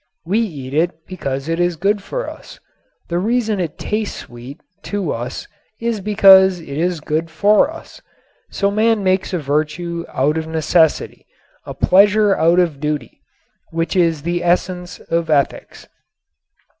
We 0.25 0.39
eat 0.39 0.73
it 0.73 1.05
because 1.05 1.47
it 1.47 1.59
is 1.59 1.75
good 1.75 2.01
for 2.01 2.27
us. 2.27 2.59
The 3.09 3.19
reason 3.19 3.59
it 3.59 3.77
tastes 3.77 4.17
sweet 4.17 4.59
to 4.85 5.11
us 5.11 5.47
is 5.79 6.01
because 6.01 6.59
it 6.59 6.69
is 6.69 7.01
good 7.01 7.29
for 7.29 7.69
us. 7.69 8.01
So 8.49 8.71
man 8.71 9.03
makes 9.03 9.31
a 9.31 9.37
virtue 9.37 10.03
out 10.07 10.39
of 10.39 10.47
necessity, 10.47 11.27
a 11.67 11.75
pleasure 11.75 12.35
out 12.35 12.57
of 12.57 12.79
duty, 12.79 13.21
which 13.69 13.95
is 13.95 14.23
the 14.23 14.43
essence 14.43 14.97
of 14.97 15.29
ethics. 15.29 15.87